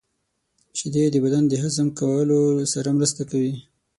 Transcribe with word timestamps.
•شیدې 0.77 1.03
د 1.11 1.15
بدن 1.25 1.43
د 1.47 1.53
هضم 1.63 1.87
کولو 1.99 2.39
سره 2.73 2.89
مرسته 2.97 3.21
کوي. 3.31 3.53